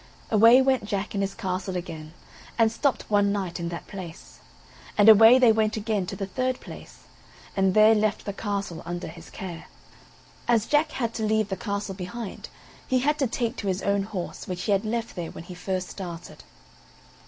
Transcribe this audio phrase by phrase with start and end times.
[0.31, 2.13] Away went Jack and his castle again,
[2.57, 4.39] and stopped one night in that place;
[4.97, 7.01] and away they went again to the third place,
[7.55, 9.65] and there left the castle under his care.
[10.47, 12.49] As Jack had to leave the castle behind,
[12.87, 15.89] he had to take to his own horse, which he left there when he first
[15.89, 16.43] started.